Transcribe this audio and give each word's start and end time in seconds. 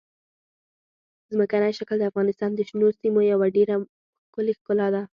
ځمکنی 1.31 1.71
شکل 1.79 1.97
د 1.99 2.03
افغانستان 2.11 2.49
د 2.53 2.59
شنو 2.69 2.87
سیمو 2.99 3.21
یوه 3.31 3.47
ډېره 3.55 3.75
ښکلې 4.27 4.53
ښکلا 4.59 4.87
ده. 4.95 5.01